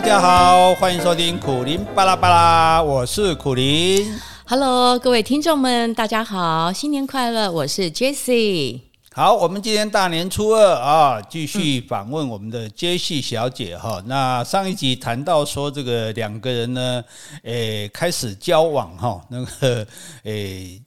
[0.00, 4.10] 大家好，欢迎收听苦林巴拉巴拉，我是苦林。
[4.46, 7.52] Hello，各位听众们，大家好，新年快乐！
[7.52, 8.80] 我是 Jessie。
[9.12, 14.04] 好，我们今天大年初二啊，继续访问我们的 Jessie 小姐哈、嗯。
[14.06, 17.04] 那上一集谈到说，这个两个人呢，
[17.42, 19.86] 诶，开始交往哈，那个
[20.22, 20.80] 诶。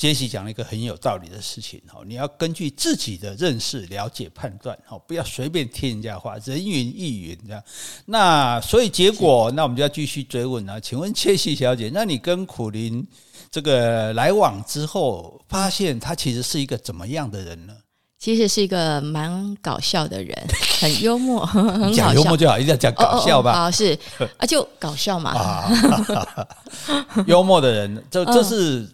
[0.00, 7.62] 杰西讲了一个很有道理的事情哈，你要根据自己的认识、了解、判断哈，不要随便听人家话，人云亦云这样。
[8.06, 10.80] 那所以结果，那我们就要继续追问了。
[10.80, 13.06] 请问杰西小姐，那你跟苦林
[13.50, 17.74] 这个来往之后，发现他其实是一个怎么样的人呢？
[18.18, 20.34] 其实是一个蛮搞笑的人，
[20.80, 21.46] 很幽默。
[21.94, 23.52] 讲幽默就好，一定要讲搞笑吧？
[23.52, 23.98] 啊、哦哦哦，是
[24.38, 25.32] 啊，就搞笑嘛。
[25.32, 26.48] 啊、
[27.26, 28.88] 幽默的人，这这是。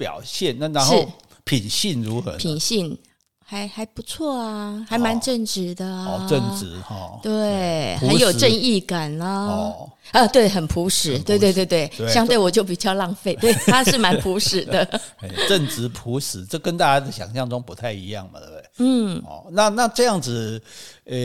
[0.00, 1.06] 表现那然后
[1.44, 2.32] 品性如何？
[2.38, 2.96] 品性
[3.44, 9.46] 还还不错啊，还蛮正直的啊，哦、正直哈、哦，对，很有正义感啊。
[9.46, 14.88] 哦，啊，对，很朴实，对对对对，对，相对我就比较浪费，对，他是蛮朴实的，
[15.46, 18.64] 正直朴实，这跟大家的想象中不太一样嘛，对不对？
[18.80, 20.60] 嗯，哦，那那这样子，
[21.04, 21.16] 呃，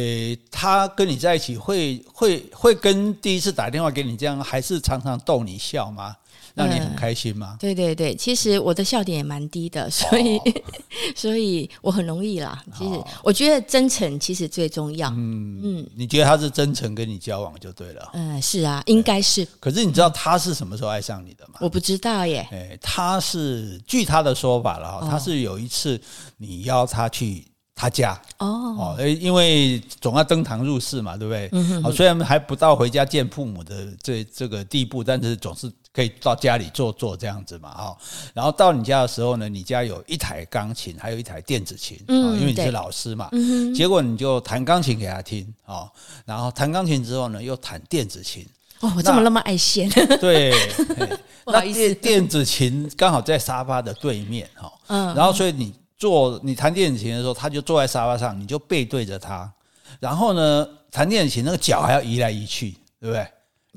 [0.52, 6.16] 他跟你在一起会会会跟第一次打电话给你这样，还是常常逗你笑吗？
[6.54, 7.58] 让你很开心吗？
[7.58, 7.58] 嗯？
[7.60, 10.44] 对对对，其实我的笑点也蛮低的，所以、哦、
[11.14, 12.64] 所以我很容易啦。
[12.78, 15.10] 其实我觉得真诚其实最重要。
[15.10, 18.10] 嗯嗯，你觉得他是真诚跟你交往就对了。
[18.14, 19.46] 嗯，是啊，应该是。
[19.60, 21.56] 可是你知道他是什么时候爱上你的吗？
[21.60, 22.48] 我不知道耶。
[22.54, 26.00] 哎，他是据他的说法了哈，他是有一次
[26.38, 27.45] 你邀他去
[27.76, 28.20] 他家。
[28.40, 28.98] 哦。
[28.98, 31.50] 哦，因为总要登堂入室嘛，对不对？
[31.52, 31.92] 嗯哼。
[31.92, 35.72] 虽然还不到回家见父母的这这个地步，但是总是。
[35.96, 37.98] 可以到家里坐坐这样子嘛，哈，
[38.34, 45.90] 然后到你家的时候呢，你家有一台钢琴，还有一台电子琴，嗯，因为你是老师嘛，嗯，结果你就弹钢琴给他听，哦，
[46.26, 48.46] 然后弹钢琴之后呢，又弹电子琴，
[48.82, 49.90] 哦，我怎么那么爱现？
[50.20, 50.52] 对，
[51.46, 59.52] 不好意思，那电子琴刚好在沙发的对面，哈，嗯，然后所以你坐你弹电子琴的时候，他就坐在沙发上，你就背对着他，
[60.00, 63.28] 然后呢，弹电子琴那个脚还要移来移去，对不对？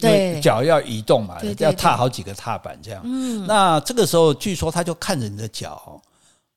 [0.01, 3.03] 对，脚要移动嘛，对对对，要踏好几个踏板这样。
[3.05, 6.01] 嗯，那这个时候，据说他就看着你的脚，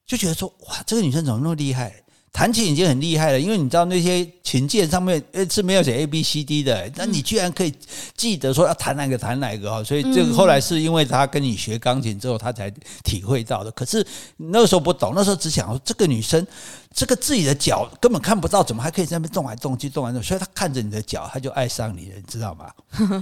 [0.06, 2.01] 就觉得说：哇，这个女生怎么那么厉害？
[2.34, 7.74] 弹琴已经很厉害了，因为你知道那些琴键上面呃是没有写 A B C D 的，那你居然可以
[8.16, 12.72] 记得说要弹哪个弹哪个哈，所以这个后来是因为他跟你学钢琴之后，他才
[13.04, 13.72] 体会到的。
[13.72, 14.06] 可是
[14.38, 16.48] 那个时候不懂，那时候只想说这个女生，
[16.94, 22.72] 这个自己的脚根本看不到，怎么还可以在那边动来动去，动来动去，所以他看着你的脚，他就爱上你了，你知道吗？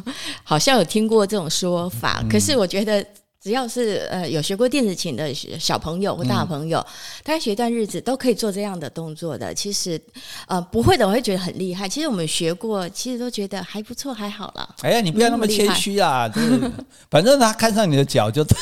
[0.44, 3.03] 好像有听过这种说法，可是我觉得。
[3.41, 6.89] 只要是呃有学过电子琴的小朋友或大朋友，大、嗯、
[7.23, 9.53] 概学一段日子都可以做这样的动作的。
[9.53, 9.97] 其实
[10.45, 11.88] 呃不会的，我会觉得很厉害。
[11.88, 14.75] 其实我们学过，其实都觉得还不错，还好了。
[14.81, 16.28] 哎呀，你不要那么谦虚啊！
[16.28, 16.59] 就是
[17.09, 18.57] 反正他看上你的脚就对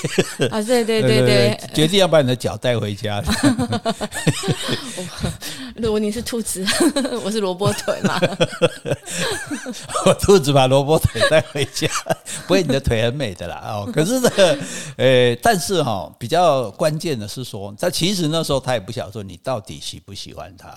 [0.46, 3.20] 了啊，对对对对，对，决定要把你的脚带回家。
[5.76, 6.64] 如果你是兔子，
[7.26, 8.20] 我是萝卜腿嘛。
[10.06, 11.88] 我兔子把萝卜腿带回家，
[12.46, 13.90] 不会你的腿很美的啦哦。
[13.92, 14.56] 可是这个。
[14.98, 20.70] 诶， 但是哈，比较关键的是说，他其实那时候他也不晓得说你到底喜不喜欢他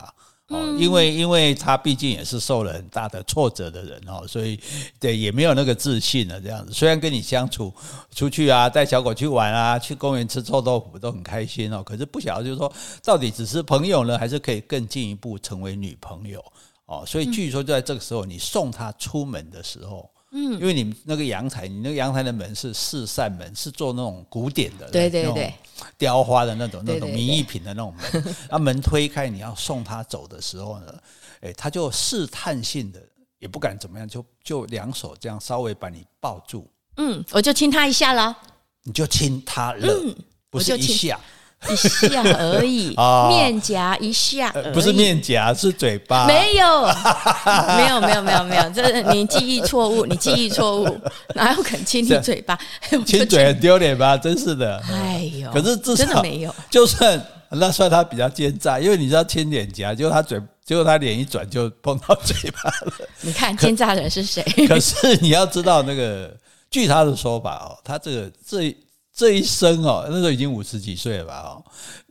[0.49, 4.59] 哦，因为因为他毕竟也是受了很大的挫折的人哦，所以
[4.99, 6.73] 对也没有那个自信了这样子。
[6.73, 7.73] 虽然跟你相处
[8.15, 12.72] 出去啊，带小狗去玩啊，去公园吃臭豆腐都很开心哦，可是不晓得就是说
[13.05, 16.45] 到底只是朋友呢，还是可以更进一步成为女朋友
[16.87, 17.05] 哦。
[17.07, 20.11] 所以据说就在这个时候，你送他出门的时候。
[20.33, 25.53] 嗯，因为你那个阳台，你那个阳台的门是四扇门，是做那种古典的，对对对，
[25.99, 28.35] 雕花的那种那种名艺品的那种门。
[28.49, 30.95] 那门推开，你要送他走的时候呢，
[31.41, 33.01] 哎，他就试探性的，
[33.41, 36.69] 也不敢怎么样，就就两手这样稍微把你抱住。
[36.97, 38.37] 嗯，我就亲他一下了。
[38.85, 40.17] 你就亲他了，嗯，
[40.49, 41.19] 不是一下。
[41.69, 46.27] 一下而已，哦、 面颊一下，不是面颊，是嘴巴。
[46.27, 46.83] 没有，
[47.77, 51.01] 没有，没有，没有，没有，这是你记忆错误，你记忆错误，
[51.34, 52.59] 哪有肯亲你嘴巴？
[53.04, 54.16] 亲嘴很丢脸吧？
[54.16, 54.83] 真是的。
[54.91, 62.92] 哎呦，可是至少真的没有，就算那算他比较奸诈，因为你知道亲脸颊，结果他嘴，结果他脸一转就碰到嘴巴了。
[63.21, 64.42] 你看奸诈人是谁？
[64.66, 66.34] 可是你要知道，那个
[66.71, 68.74] 据他的说法哦，他这个这。
[69.12, 71.41] 这一生哦，那时候已经五十几岁了吧？
[71.41, 71.62] 哦，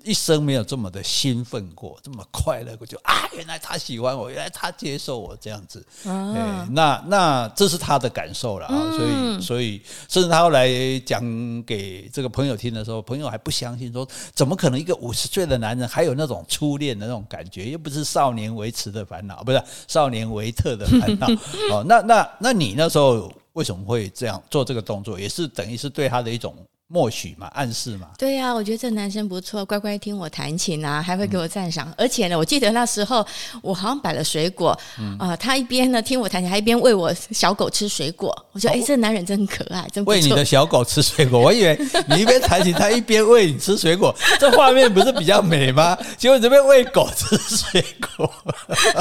[0.03, 5.83] 一生没有这么的兴奋过，这么快乐过，就啊，原来他喜欢我，原来他接受我这样子。
[6.05, 8.91] 嗯、啊，那那这是他的感受了啊、嗯。
[8.91, 10.69] 所以所以，甚至他后来
[10.99, 11.23] 讲
[11.63, 17.71] 给这个朋友听的时候，朋友还不相信，说怎么可能一个五十岁的男人还有那种初恋的那种感觉？
[17.71, 21.27] 又不是少年维持的烦恼，不是少年维特的烦恼。
[21.73, 25.19] 哦，那那那你那时候为什么会这样做这个动作？
[25.19, 26.55] 也是等于是对他的一种。
[26.91, 28.07] 默许嘛，暗示嘛。
[28.17, 31.93] 对呀、啊，我觉得这男生不错，乖乖听我弹琴啊，还会给我赞赏、嗯。
[31.99, 33.23] 而且呢，我记得那时候
[33.61, 38.35] 我好像摆了水果，啊、嗯呃，他一边呢听我弹琴，还一边喂我小狗吃水果。
[38.51, 40.09] 我觉得，哎、哦，这男人真可爱，真不。
[40.09, 45.95] 喂你的小狗吃水果，我以为你一边弹琴，他一边喂你吃水果， 这画面不是比较美吗？
[46.17, 47.85] 结果你这边喂狗吃水
[48.17, 48.33] 果。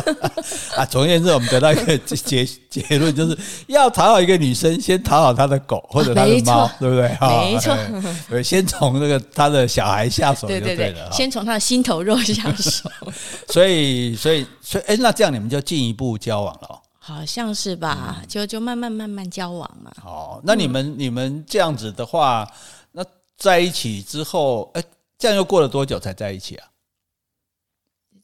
[0.77, 7.09] 啊，总而言之，我们得到一个结结论，就是要讨好一个女生，先讨好她的狗或者她的猫，对不对？
[7.21, 7.78] 没错。
[8.29, 10.67] 对，先从那个他的小孩下手就对了。
[10.67, 12.91] 对对对，先从他的心头肉下手。
[13.49, 16.83] 所以，所以，所以，哎，那这样你们就进一步交往了？
[16.99, 18.23] 好像是吧？
[18.29, 19.91] 就就慢慢慢慢交往嘛。
[20.05, 22.47] 哦，那你们、嗯、你们这样子的话，
[22.93, 23.05] 那
[23.37, 24.83] 在一起之后，哎，
[25.19, 26.69] 这样又过了多久才在一起啊？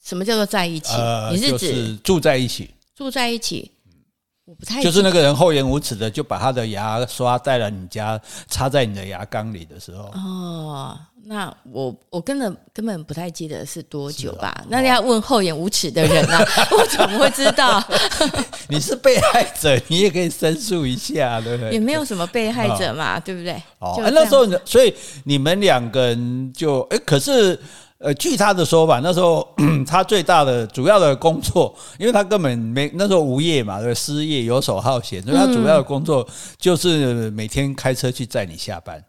[0.05, 0.93] 什么叫做在一起？
[0.93, 2.75] 呃，你是指就是住在一起？
[2.95, 3.71] 住在一起。
[4.47, 10.05] 我不太就是那个人厚颜无耻的，就把他的牙刷带了你家，插在你的牙缸里的时候。
[10.13, 14.55] 哦，那我我根本根本不太记得是多久吧？
[14.61, 16.45] 哦、那你要问厚颜无耻的人啊，
[16.77, 17.83] 我怎么会知道？
[18.69, 21.73] 你是被害者，你也可以申诉一下，对不对？
[21.73, 23.55] 也没有什么被害者嘛， 哦、对不对？
[23.79, 24.95] 哦，那时候所以
[25.25, 27.59] 你们两个人就哎，可是。
[28.05, 29.49] 呃，据他的说法，那时候
[29.89, 36.29] 他最大的主要的工作，因为他根本没那时候无业嘛，对，失业游手好闲，所以他主要的工作
[36.59, 39.03] 就是每天开车去载你下班。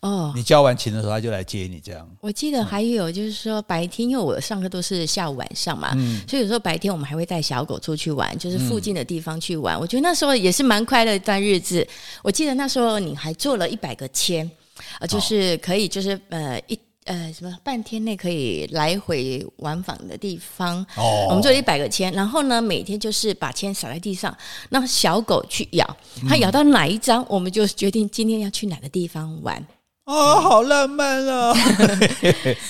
[0.00, 2.08] 哦，你交完琴的时候，他就来接你，这样。
[2.22, 5.90] 我记得还有就是说白天，因为我上课都是下午晚上嘛，
[6.26, 9.78] 所以有时候白天我们还会带小狗出去玩，就是附近的地方去玩。
[9.78, 11.86] 我觉得那时候也是蛮快乐一段日子。
[12.22, 14.50] 我记得那时候你还做了一百个签，
[15.00, 16.78] 呃，就是可以，就是呃一。
[17.08, 20.84] 呃，什么半天内可以来回往返的地方？
[20.94, 24.36] 哦，我们做了一百个签，然后呢，每天就是把签撒在地上，
[24.68, 25.96] 让小狗去咬，
[26.28, 29.66] 它咬到哪一张，我们就决定今天要去哪个地方玩。
[30.04, 31.54] 哦，好浪漫 哦！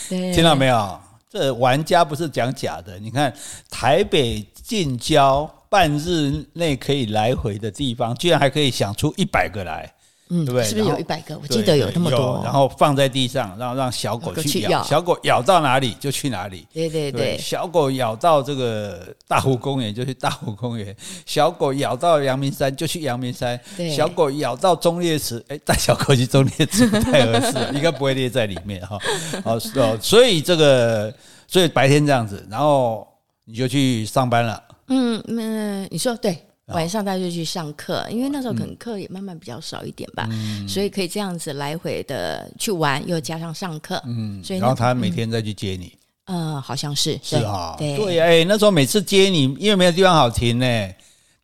[0.08, 1.00] 听到没有？
[1.28, 2.96] 这玩家不是讲假的。
[3.00, 3.34] 你看，
[3.68, 9.92] 台北近郊半日内可以来回的地方，居然还可以想出一百个来。
[10.30, 10.64] 嗯，对不对？
[10.64, 11.38] 是不是有一百个？
[11.40, 12.40] 我记得有那么多。
[12.44, 16.66] 然后放在地上，然后让小狗去咬，小狗咬到哪里就去哪里。
[16.72, 20.94] 对对对，小狗咬到这个大湖公园就去大湖公园，
[21.24, 23.58] 小狗咬到阳明山就去阳明山。
[23.94, 28.98] 小狗咬到中烈池，哎，带小狗去中烈池不太合适， 应该不会列在里面哈。
[29.44, 29.58] 哦，
[30.00, 31.12] 所以这个，
[31.46, 33.06] 所以白天这样子，然后
[33.44, 34.62] 你就去上班了。
[34.88, 36.47] 嗯，那你说对。
[36.68, 45.92] 晚上他就去上课，因为那时候可能课也慢慢比较少一点吧，嗯、所以可以这样子来回的去玩，又加上上课，嗯，所以然后他每天再去接你，
[46.26, 47.96] 嗯，呃、好像是是啊，对。
[47.96, 50.88] 对，哎，那时候每次接你，因为没有地方好停呢，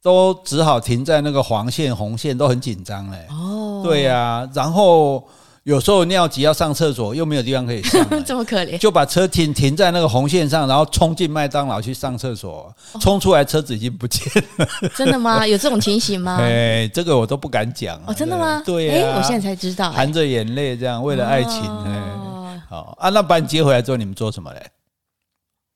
[0.03, 3.27] 都只好停在那个黄线、红线，都很紧张嘞。
[3.31, 5.27] 哦，对呀、啊，然后。
[5.65, 12.71] 有时候尿急要上厕所，又没有地方可以上， 这么可怜，就把车停停在那个红线上，然后冲进麦当劳去上厕所，
[13.01, 14.23] 冲出来车子已经不见
[14.59, 14.69] 了。
[14.95, 15.47] 真的吗？
[15.47, 16.37] 有这种情形吗？
[16.41, 17.99] 哎，这个我都不敢讲。
[18.07, 18.63] 哦，真的吗？
[18.65, 21.63] 对呀、啊，我现在才知道，含着眼泪这样为了爱情。
[21.63, 24.61] 哦，好啊，那把你接回来之后，你们做什么嘞？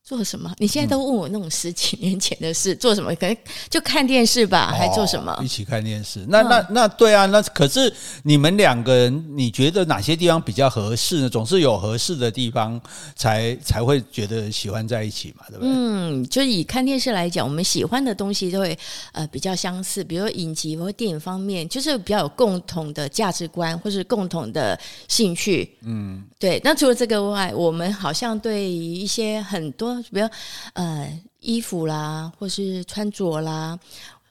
[0.09, 0.51] 做什么？
[0.57, 3.15] 你现在都问我那种十几年前的事，做什么？
[3.17, 3.37] 可能
[3.69, 5.31] 就看电视吧，还做什么？
[5.39, 6.25] 哦，一起看电视。
[6.29, 11.29] 那那那对啊，那可是你们两个人，你觉得哪些地方比较合适呢？
[11.29, 12.81] 总是有合适的地方
[13.15, 15.71] 才才会觉得喜欢在一起嘛，对不对？
[15.71, 18.79] 嗯，就以看电视来讲，我们喜欢的东西都会
[19.13, 25.77] 呃比较相似，比如说影集或电影方面，就是比较有共同的价值观或是共同的兴趣。
[25.83, 26.59] 嗯，对。
[26.65, 29.98] 那除了这个外，我们好像对于一些很多。
[30.11, 30.29] 比如，
[30.75, 33.79] 呃，衣服啦，或是穿着啦，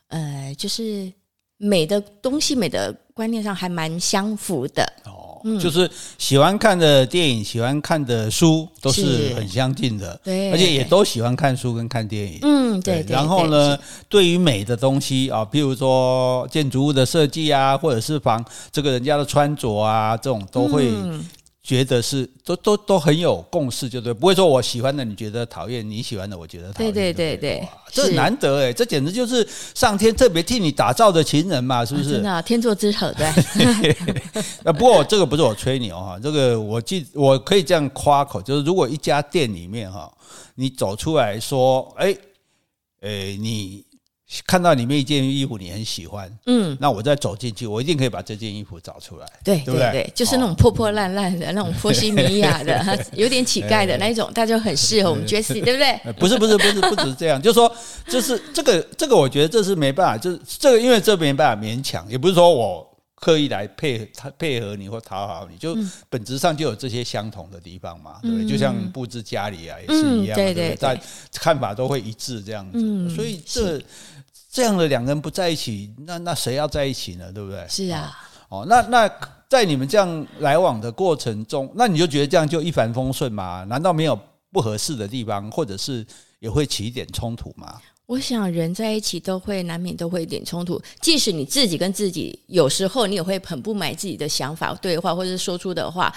[0.07, 1.11] 呃，就是
[1.57, 4.83] 美的东西，美的观念上还蛮相符的。
[5.05, 10.19] 哦，嗯，就是喜欢看的电影，喜欢看的书都是很相近的。
[10.23, 12.39] 对，而且也都喜欢看书跟看电影。
[12.41, 13.03] 嗯，对。
[13.03, 20.89] 对，然后呢，对于美的东西啊，譬如说建筑物的设计啊，或者是房这个人家的穿着啊，这种都会。
[20.89, 21.25] 嗯
[21.67, 26.93] 觉得是都都都很有共识，就对，不会说我喜欢的你觉得讨厌，你喜欢的我觉得讨厌。
[26.93, 29.45] 对对对对，这难得哎，这简直就是
[29.75, 32.11] 上天特别替你打造的情人嘛，是不是？
[32.11, 33.27] 啊、真的、啊、天作之合对。
[34.63, 40.09] 那不过这个不是我吹牛哈，这个我记我可以这样夸口，就是如果一家店里面哈，
[40.55, 42.15] 你走出来说，哎
[43.01, 43.83] 哎你。
[44.45, 52.83] 看到里面一件衣服你很喜欢，嗯，那我再走进去，我一定可以把这件衣服找出来，对对对，就是那种破破烂烂的那种 波西米亚的，
[53.15, 56.13] 有点乞丐的那一种，大家就很适合我们 Jessie，对不对？
[56.13, 57.73] 不是不是不是不只是这样，就是说，
[58.09, 65.73] 就是这个这个，我觉得这是没办法，就是这个，因为这没办法勉强，也不是说我刻意来配他配合你或讨好你，就
[66.09, 68.45] 本质上就有这些相同的地方嘛，对不对？
[68.45, 70.99] 就像布置家里啊也是一样，对对，在
[71.33, 73.81] 看法都会一致这样子，所以这。
[74.57, 77.31] 这样的两个人不在一起，那那谁要在一起呢？
[77.31, 77.63] 对不对？
[77.69, 78.11] 是啊。
[78.49, 79.07] 哦，那那
[79.47, 83.63] 在你们这样来往的过程中，那你就觉得这样就一帆风顺吗？
[83.69, 84.19] 难道没有
[84.51, 86.03] 不合适的地方，或者是
[86.39, 87.79] 也会起一点冲突吗？
[88.07, 96.11] 我想人在一起都会难免都会有点冲突，即使你自己跟自己有时候你也会很不满自己的想法、对话或者是说出的话，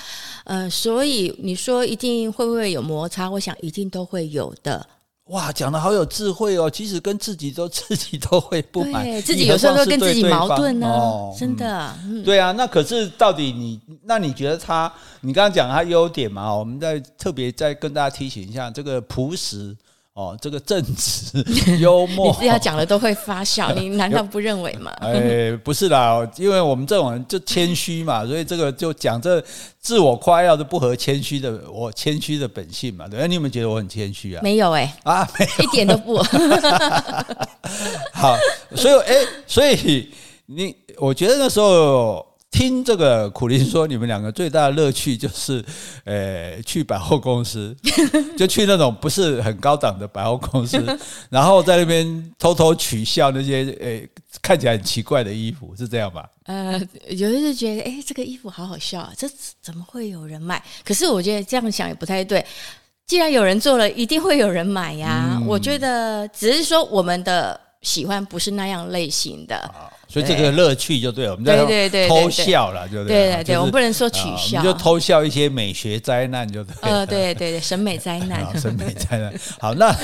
[0.45, 3.29] 呃，所以你说一定会不会有摩擦？
[3.29, 4.87] 我想一定都会有的。
[5.31, 6.69] 哇，讲的好有智慧哦！
[6.69, 11.95] 其实跟自己都 自己都会不满，自己有时候都跟自己矛盾呢、啊哦， 真的。
[12.05, 14.93] 嗯、对啊，那可是到底你，那你觉得他？
[15.21, 16.53] 你刚刚讲他优点嘛？
[16.55, 19.77] 我们再特别再跟大家提醒一下，这个朴实。
[20.21, 21.43] 哦，这个正直、
[21.79, 24.93] 幽默， 你是要讲了都会发笑， 你难道不认为吗？
[25.01, 29.43] 哎，不是啦，因为我们这种人就谦虚嘛， 所以这个就讲这
[29.81, 33.09] 自我夸耀是不合谦虚的，我谦虚的本性嘛。
[33.09, 34.43] 对，你有没有觉得我很谦虚啊？
[34.43, 36.19] 没有哎、欸，啊，没有，一点都不。
[38.13, 38.37] 好，
[38.77, 39.15] 所以哎，
[39.47, 40.11] 所以
[40.45, 42.27] 你，我觉得那时候。
[42.61, 45.65] 听这个苦林说，你们两个最大的乐趣就是，
[46.05, 47.75] 呃，去百货公司，
[48.37, 50.79] 就去那种不是很高档的百货公司，
[51.31, 56.29] 然后在那边偷偷取笑那些呃看起来很奇怪的衣服，是这样吧？
[56.45, 59.27] 呃，有的是觉得，哎，这个衣服好好笑啊，这
[59.63, 60.63] 怎么会有人买？
[60.85, 62.45] 可是我觉得这样想也不太对，
[63.07, 65.39] 既然有人做了，一定会有人买呀。
[65.41, 69.75] 嗯，我觉得只是说我们的喜欢不是那样类型的。
[70.11, 76.75] 所以这个乐趣就对了，我们在偷笑了，就对对对，我们不能说取笑，我们就偷笑一些美学灾难，就对。
[76.83, 79.33] 呃，对对对，审美灾难， 审美灾难。
[79.61, 79.97] 好，那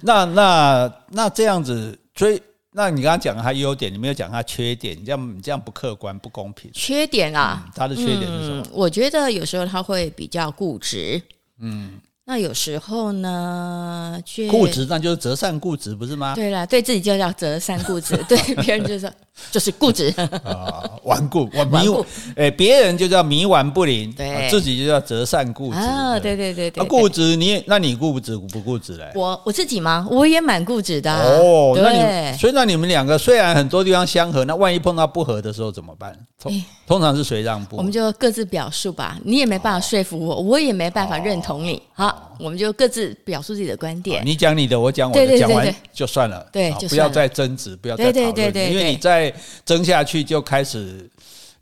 [0.00, 2.40] 那那那这样子，所以
[2.72, 6.70] 那你刚刚讲他优点，你没有讲他缺点，你这样你这样不客观不公平。
[6.72, 8.64] 缺点啊，他的缺点是什么？
[8.72, 11.20] 我觉得有时候他会比较固执，
[11.60, 12.00] 嗯。
[12.30, 14.16] 那有时候呢，
[14.48, 16.32] 固执那就是折善固执，不是吗？
[16.36, 19.10] 对了，对自己就叫折善固执， 对别人就说
[19.50, 22.06] 就是固执啊，顽固，顽固。
[22.36, 26.20] 哎，别人就叫冥顽不灵，对，自己就叫折善固执啊。
[26.20, 29.10] 对对对对，固执，你那你固执不固执嘞？
[29.16, 30.06] 我我自己吗？
[30.08, 31.76] 我也蛮固执的哦。
[31.82, 36.16] 那你所以那你们两个虽然很多地方相合，那万一碰到不合的时候怎么办？
[36.40, 36.52] 通
[36.90, 37.76] 通常是谁让步？
[37.76, 39.16] 我们就各自表述吧。
[39.22, 41.80] 你也没办法说服我，我也没办法认同你。
[41.92, 42.26] 好。
[42.40, 44.24] 我们就各自表述自己的观点。
[44.24, 46.44] 你讲你的，我讲我的，讲完就算了。
[46.50, 49.30] 对，不要再争执，不要再讨论，因为你再
[49.62, 51.06] 争下去就开始。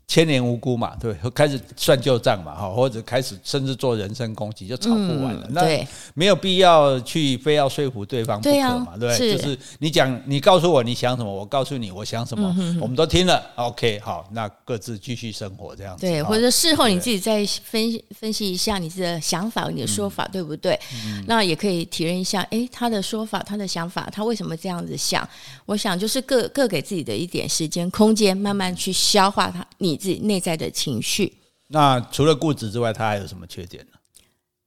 [0.09, 5.45] 千年无辜嘛，对，开始算旧账嘛，哈，或者开始甚至做人身攻击，就吵不完了。
[5.47, 16.01] 嗯、那没有必要去非要说服对方不可嘛，对，啊、对，就是你讲，你告诉我你想什么，我告诉你我想什么，嗯、哼哼我们都听了，OK，好，那各自继续生活这样子。
[16.01, 20.73] 对，或者事后你自己再分析分析一下你的想法，你的说法、嗯、对不对？
[21.05, 25.29] 嗯、那也可以体认一下，哎，他的说法，他的想法，他为什么这样子想？
[25.67, 29.98] 我想就是各各给自己的一点时间空间，慢慢去消化他你。
[29.99, 31.33] 自己内在的情绪。
[31.67, 33.97] 那除了固执之外，他还有什么缺点呢？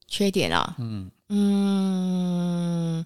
[0.07, 3.05] 缺点啊，嗯嗯，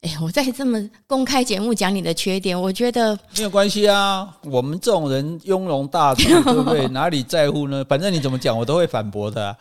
[0.00, 4.34] 哎，我在这么公开节目讲你的缺点，我觉得没有关系啊。
[4.44, 6.88] 我们这种人雍容大度，对不对？
[6.90, 7.84] 哪里在乎呢？
[7.86, 9.56] 反正你怎么讲，我都会反驳的啊。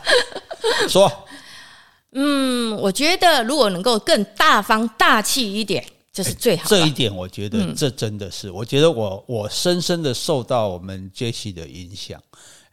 [0.88, 1.12] 说，
[2.12, 5.84] 嗯，我觉得如果能够更大方大气一点。
[6.12, 6.68] 这是最好的。
[6.68, 12.20] 这一点，我觉得这真的是，我觉得我我深深的受到我们 Jessie 的影响。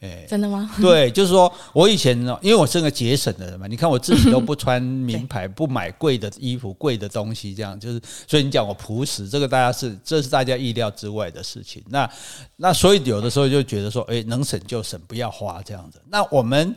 [0.01, 0.69] 哎，真的吗？
[0.79, 11.83] 对，就是说我以前呢，因为我是个节省的人嘛，你看我自己都不穿名牌， 不买贵的衣服、贵的东西，这样就是，所以你讲我朴实，这个大家是这是大家意料之外的事情。
[11.89, 12.09] 那
[12.55, 16.01] 那所以有的时候就觉得说，哎，能省就省，不要花这样子。
[16.09, 16.75] 那我们。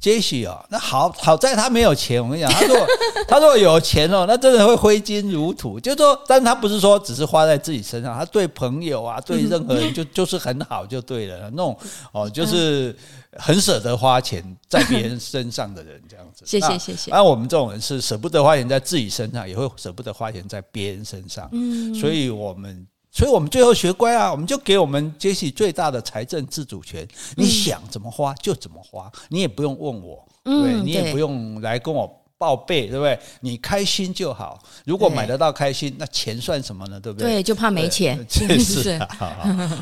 [0.00, 2.22] 杰西哦，那好好在他没有钱。
[2.22, 2.86] 我跟你讲，他如果
[3.28, 5.78] 他如果有钱哦，那真的会挥金如土。
[5.78, 11.50] 就是说，但他不是说只是花在自己身上，他对朋友啊，对任何人 就就是很好就对了。
[11.50, 11.76] 那种
[12.12, 12.96] 哦，就是
[13.36, 16.44] 很舍得花钱在别人身上的人，这样子。
[16.48, 17.10] 谢谢谢谢。
[17.10, 21.46] 那我们这种人是舍不得花钱在自己身上，也会舍不得花钱在别人身上。
[21.52, 22.86] 嗯，所以我们。
[23.10, 32.19] 所以我们最后学乖啊，我们就给我们杰西最大的财政自主权，你想怎么花就怎么花，你也不用问我，对，你也不用来跟我。
[32.40, 33.18] 报备对不对？
[33.40, 34.58] 你开心就好。
[34.86, 36.98] 如果买得到开心，那钱算什么呢？
[36.98, 37.34] 对不对？
[37.34, 38.18] 对，就怕没钱。
[38.26, 39.30] 这 是 好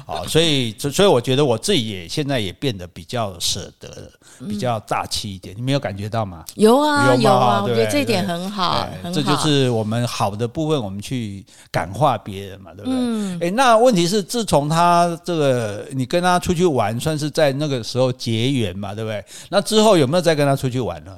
[0.05, 4.11] 好，所以所以我觉得我自己也现在也变得比较舍得，
[4.49, 5.57] 比较大气一点。
[5.57, 6.45] 你没有感觉到吗？
[6.57, 8.89] 有啊，有啊，我觉得这一点很好。
[9.15, 13.47] 这就是我们好的部分，我们去感化别人嘛，对不对？
[13.47, 19.25] 哎，那问题是，自从他这个你跟他出去玩，算是在那个时候结缘嘛，对不对？
[19.49, 21.13] 那之后有没有再跟他出去玩呢？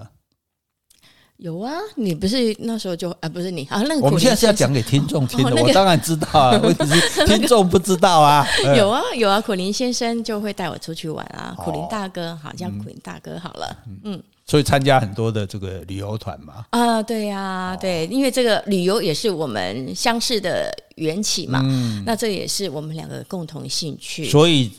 [1.41, 8.47] 有啊，你不是那时候就啊，不是你啊，那个我们现在是要讲给听众听的，我当然知道啊，问题是 听众不知道啊。
[8.77, 16.67] 有啊有啊，苦林先生就会带我出去玩啊，苦林大哥，好叫苦林大哥好了，嗯，所以参加很多的这个旅游团嘛。
[16.71, 24.71] 啊，对呀，对，因为这个旅游也是我们相识的缘起嘛，嗯那这也是我们两个共同兴趣，所以。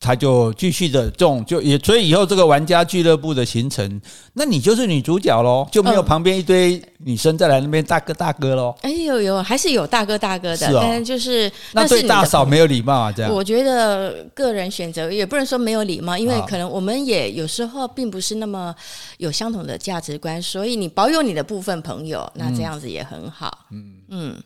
[0.00, 4.00] 他就继续的这种，就也所以以后这个玩家俱乐部的形成，
[4.34, 8.72] 那你就是女主角喽，就没有旁边一堆女生再来那边大哥大哥喽。
[8.82, 13.32] 哎呦呦，还是有大哥大哥的，是哦，但就是那对大嫂没有礼貌啊，这样。
[13.32, 18.72] 我觉得个人选择也不能说没有礼貌，因为可能我们也有时候并不是那么
[19.16, 23.66] 有相同的价值观，所以你保有你的部分朋友，那这样子也很好。
[23.72, 24.42] 嗯嗯，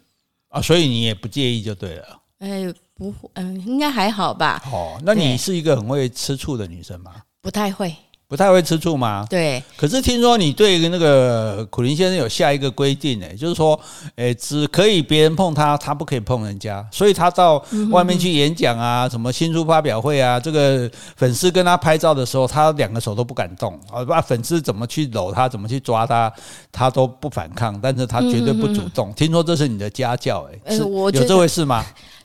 [0.49, 2.19] 啊，所以你也不介意就对了。
[2.39, 2.73] 哎。
[2.95, 4.63] 不，嗯，应该还好吧。
[4.71, 7.13] 哦，那你是一个很会吃醋的女生吗？
[7.41, 7.95] 不太会。
[8.29, 9.27] 不太会吃醋吗？
[9.29, 9.63] 对。
[9.77, 13.79] 可是听说你对那个苦林先生有下一个规定呢，就是说，
[14.17, 16.83] 诶，只可以别人碰他，他不可以碰人家。
[16.91, 26.33] 所以他到外面去演讲啊，什么新书发表会啊，这个粉丝跟他拍照的时候，他两个手都不敢动啊，把粉丝怎么去搂他，怎么去抓他，
[26.71, 29.13] 他都不反抗，但是他绝对不主动。
[29.13, 31.85] 听说这是你的家教，诶，是有这回事吗？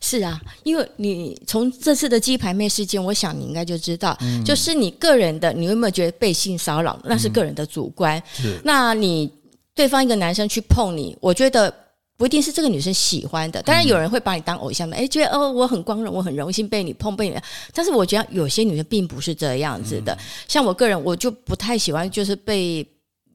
[0.10, 6.98] 是啊，因为你从这次的鸡排妹事件，我想你应该就知道，就是你个人的，你有没有觉得被性骚扰？
[7.04, 8.22] 那是个人的主观。
[8.34, 9.30] 是，那你
[9.76, 11.74] 对方一个男生去碰你，我觉得
[12.16, 13.62] 不一定是这个女生喜欢的。
[13.64, 17.36] 当然有人会把你当偶像的，哎，觉得哦，我很光荣，我很荣幸被你碰被你。
[17.74, 20.18] 但是我觉得有些女生并不是这样子的。
[20.48, 22.88] 像我个人，我就不太喜欢，就是被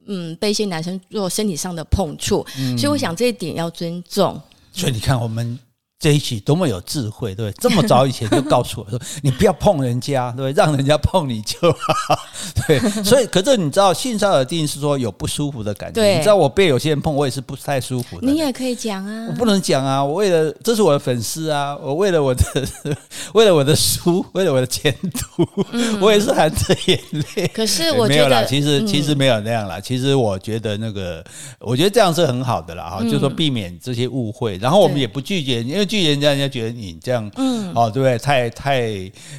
[0.06, 2.46] 嗯被一些男生做身体上的碰触。
[2.78, 4.40] 所以我想这一点要尊重。
[4.72, 5.58] 所以你看我们。
[6.02, 7.54] 这一期多么有智慧，对不对？
[7.60, 10.52] 这么早以前就告诉我说，你不要碰人家，对不对？
[10.52, 12.18] 让人家碰你就好，
[12.66, 12.80] 对。
[13.04, 16.00] 所以，可是你知道，性骚扰定义是说有不舒服的感觉。
[16.00, 18.26] 对，你知道我被有些人碰，我也是不太舒服的。
[18.26, 20.02] 你也可以讲啊，我不能讲啊！
[20.02, 22.42] 我为了这是我的粉丝啊，我为了我的，
[23.34, 26.98] 为了我的书，为了我的前途，嗯、我也是含着眼
[27.36, 27.46] 泪。
[27.54, 29.78] 可是我觉得没有啦，其实其实没有那样啦。
[29.78, 31.24] 其实我觉得那个，
[31.60, 34.56] 我觉得这样是很好的啦，哈、嗯，就是说避免这些误会。
[34.56, 35.86] 然后我们也不拒绝，因为。
[35.92, 38.16] 拒人家，人家觉得你这样，嗯，哦，对不对？
[38.16, 38.80] 太太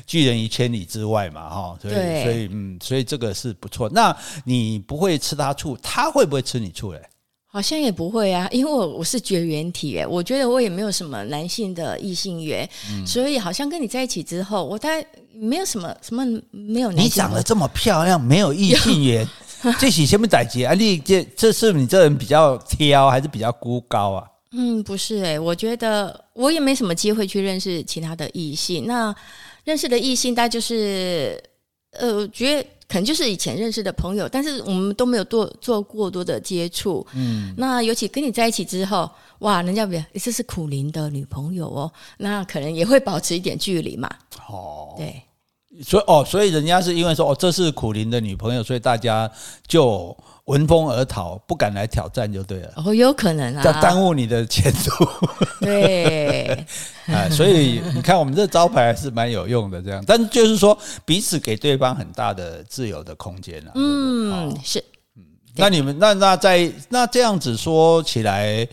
[0.06, 3.90] 拒人于千里之外嘛，哈，所以所以嗯，所以这个是不错。
[3.90, 7.02] 那你不会吃他醋，他会不会吃你醋嘞？
[7.48, 16.92] 好像也不会啊，因为我我是绝缘体，哎，我觉得我也没有什么男性的异性缘，嗯，所以好像跟你在一起之后，我大概没有什么什么没有。
[16.92, 19.28] 你长得这么漂亮，没有异性缘，
[19.82, 20.76] 这是什么代志啊？
[20.76, 24.28] 你这这是你这人比较挑，还是比较孤高啊？
[24.56, 28.86] 嗯，不是诶、欸，我觉得我也没什么机会去认识其他的异性。
[28.86, 29.14] 那
[29.64, 31.42] 认识的异性，大概就是，
[31.92, 37.06] 呃，觉得可能就是以前认识的朋友，但是我们都没有多做过多的接触。
[37.16, 44.08] 嗯，那尤其跟你在一起之后，哇，人家别这是苦林的女朋友哦，那可能也会保持一点距离嘛。
[44.48, 45.20] 哦，对，
[45.82, 49.32] 所以哦，所以人家是因为说哦，这是苦苓的女朋友，所以大家
[49.68, 50.16] 就。
[50.48, 52.74] 闻风而逃，不敢来挑战就对了。
[52.76, 55.08] 哦，有可能啊，要耽误你的前途。
[55.62, 56.66] 对，
[57.08, 60.04] 啊，所以你看，我们这招牌还是蛮有用的，这样。
[60.06, 63.72] 但是就是说，彼此给对方很大的自由的空间了。
[63.76, 64.84] 嗯，是。
[65.16, 65.24] 嗯，
[65.56, 68.68] 那你们那那在那这样子说起来，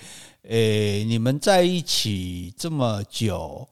[0.49, 3.65] 诶，你们在一起这么久，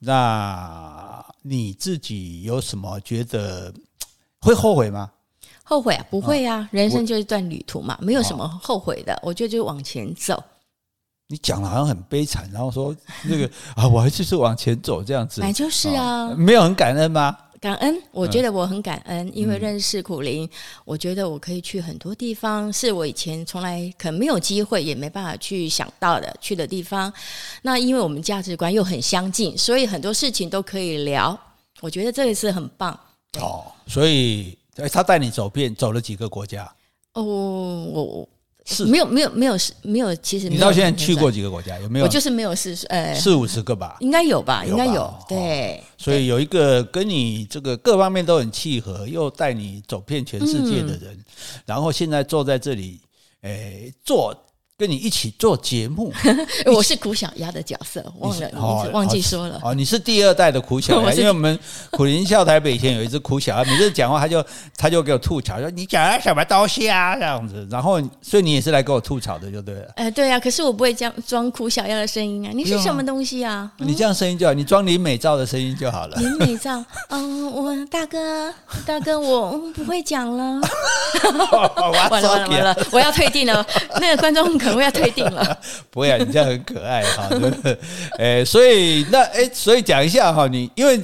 [0.00, 3.72] 那你自己有什么觉得
[4.40, 5.10] 会后悔吗？
[5.62, 6.06] 后悔啊？
[6.10, 9.18] 不会啊，人生就是一段旅途嘛，没有什么后悔的。
[9.22, 10.42] 我觉得就是往前走。
[11.28, 15.42] 你讲的好像很悲惨，然后说那个啊，我还是是往前走这样子。
[15.46, 17.36] 哎，就是啊，没有很感恩吗？
[17.60, 20.48] 感恩，我觉得我很感恩，嗯、因为认识苦林，
[20.84, 27.12] 我觉得我可以去很多地方，是我以前从来可能没有机会，也没办法去想到的去的地方。
[27.62, 31.38] 那因为我们价值观又很相近，所以很多事情都可以聊。
[31.80, 32.98] 我觉得这一次很棒。
[33.40, 34.56] 哦，所以
[34.92, 36.70] 他带你走遍走了几个国家？
[37.12, 38.28] 哦，我。
[38.66, 41.78] 是没有没有没有没有，其实你到现在去过几个国家？
[41.78, 42.04] 有没有？
[42.04, 45.14] 我就是没有四呃四五十个吧，应该有吧，应该有。
[45.28, 51.16] 对，所以有一个跟你这个各方面都很契合，又带你走遍全世界的人，
[51.64, 53.00] 然后现在坐在这里，
[53.42, 54.36] 诶，做。
[54.78, 56.12] 跟你一起做节目，
[56.66, 59.58] 我是苦小鸭的角色，忘了，忘记说了。
[59.62, 61.58] 哦，你是第二代的苦小鸭， 因为我们
[61.90, 64.44] 苦林笑台北以前有一只苦小鸭，每次讲话他就
[64.76, 67.66] 他就给我吐槽，说你讲的什么东西啊这样子。
[67.70, 69.90] 然后，所以你也是来给我吐槽的，就对了。
[69.96, 72.52] 哎，对啊，可是我不会这样装苦小鸭的声音啊。
[72.54, 73.72] 你是什么东西啊？
[73.78, 76.16] 你这样声音就好，你装林美照的声音就好了。
[76.20, 78.52] 林美照，嗯，我大哥，
[78.84, 80.60] 大哥，我不会讲了。
[81.24, 81.50] 完了
[82.10, 83.66] 完了完了，我要退订了。
[84.02, 84.46] 那个观众。
[84.66, 85.58] 可能要退订了，
[85.90, 87.28] 不会啊，你这样很可爱哈？
[88.18, 91.00] 哎，所以那哎，所以讲一下哈，你因为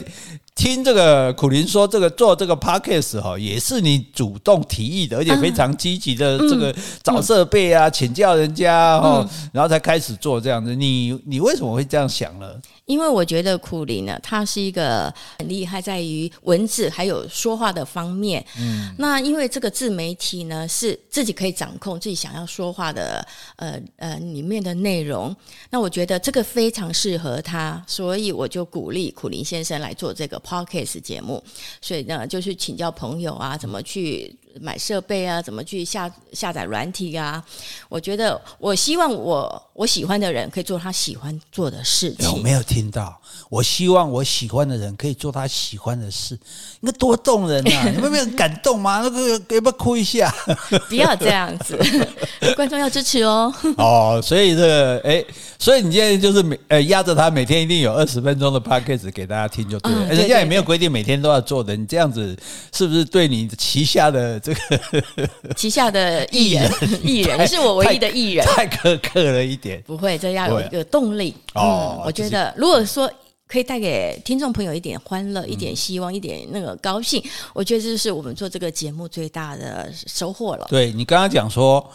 [0.55, 10.75] 听这个苦林说这个做这个 podcast 哈，也是你主动提议的，而且非常积极的这个找设备啊，请教人家哈，然后才开始做这样子。
[10.75, 12.47] 你你为什么会这样想呢？
[12.87, 18.45] 因为我觉得苦苓呢，他是一个很厉害，在于文字还有说话的方面。
[18.59, 25.35] 嗯，那因为这个自媒体呢，是自己可以掌控自己想要说话的，呃呃里面的内容。
[25.71, 31.43] 那我觉得这个非常适合他，所以我就鼓励苦苓先生来做这个 podcast 节目。
[31.81, 34.37] 所以呢，就是请教朋友啊，怎么去。
[34.61, 37.43] 买设备啊，怎么去下下载软体啊？
[37.89, 42.31] 我觉得，我希望我我喜欢的人可以做他喜欢做的事情。
[42.31, 43.19] 有没有听到？
[43.49, 46.39] 我希望我喜欢的人可以做他喜欢的事，
[46.81, 47.89] 那多动人啊！
[47.95, 49.01] 你们没有感动吗？
[49.03, 50.33] 那个要不要哭一下？
[50.89, 51.79] 不要这样子，
[52.57, 53.53] 观众要支持哦。
[53.77, 55.25] 哦，所以这个哎，
[55.59, 60.07] 所以你现在就是每呃压着他每天一定有二十分钟的 podcast 给大家听就对了。
[60.07, 62.37] 人家也没有规定每天都要做的，你这样子
[62.73, 64.41] 是不是对你旗下的？
[64.43, 64.61] 这个
[65.57, 66.71] 旗下的艺人，
[67.03, 69.83] 艺人，你是我唯一的艺人，太苛刻了一点。
[69.87, 71.35] 不会，这要有一个动力。
[71.55, 73.11] 哦，我觉得如果说
[73.47, 77.23] 可以带给听众朋友一点欢乐、一点希望、一点那个高兴，
[77.55, 80.67] 我觉得这是我们做这个节目最大的收获了。
[80.71, 81.87] 对，你刚刚讲说，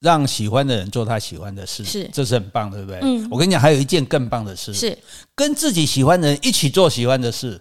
[0.00, 3.00] 让喜欢的人做他喜欢的事，是，这是很棒，对不对？
[3.02, 4.96] 嗯，我跟你讲，还有一件更棒的事，是
[5.34, 7.60] 跟自己喜欢的人一起做喜欢的事。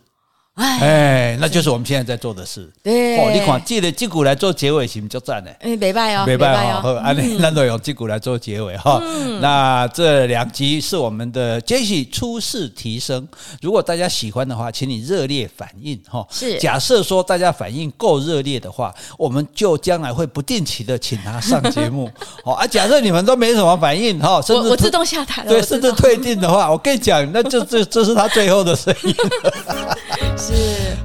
[0.56, 2.72] 哎，那就是我们现在在做的事。
[2.82, 5.10] 对，哦，你看，记得击鼓来做结尾，行不？
[5.10, 5.52] 就赞呢。
[5.60, 6.80] 哎，没办哦，没办哦。
[6.82, 9.02] 好，安利那都用击鼓来做结尾哈。
[9.41, 13.28] 那这两集是我们的杰西初试提升。
[13.62, 16.26] 如果大家喜欢的话，请你热烈反应哈。
[16.32, 16.58] 是。
[16.58, 22.10] 假设说大家反应够热烈的话，我们就将来会不定期的请他上节目。
[22.46, 25.50] 好 啊，假设你们都没什么反应哈，甚至我自动下台了。
[25.50, 29.13] 对，甚至退订的话，我跟你讲，那就这这是他最后的声音。
[30.45, 30.53] 是，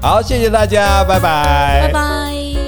[0.03, 2.60] 好，谢谢大家，拜拜，拜拜。